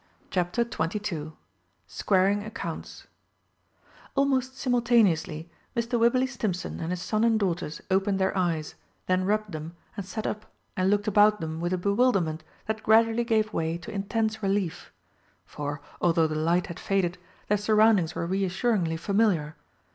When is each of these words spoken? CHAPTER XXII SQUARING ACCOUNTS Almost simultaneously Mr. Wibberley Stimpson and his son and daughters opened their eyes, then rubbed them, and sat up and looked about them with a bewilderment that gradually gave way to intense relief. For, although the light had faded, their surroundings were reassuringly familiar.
CHAPTER 0.31 0.63
XXII 0.63 1.33
SQUARING 1.85 2.41
ACCOUNTS 2.41 3.05
Almost 4.15 4.57
simultaneously 4.57 5.51
Mr. 5.77 5.99
Wibberley 5.99 6.25
Stimpson 6.25 6.79
and 6.79 6.89
his 6.89 7.03
son 7.03 7.23
and 7.23 7.39
daughters 7.39 7.81
opened 7.91 8.17
their 8.17 8.35
eyes, 8.35 8.73
then 9.05 9.25
rubbed 9.25 9.51
them, 9.51 9.75
and 9.95 10.03
sat 10.03 10.25
up 10.25 10.51
and 10.75 10.89
looked 10.89 11.07
about 11.07 11.39
them 11.39 11.59
with 11.61 11.71
a 11.71 11.77
bewilderment 11.77 12.43
that 12.65 12.81
gradually 12.81 13.23
gave 13.23 13.53
way 13.53 13.77
to 13.77 13.91
intense 13.93 14.41
relief. 14.41 14.91
For, 15.45 15.81
although 16.01 16.25
the 16.25 16.33
light 16.33 16.65
had 16.65 16.79
faded, 16.79 17.19
their 17.47 17.57
surroundings 17.59 18.15
were 18.15 18.25
reassuringly 18.25 18.97
familiar. 18.97 19.55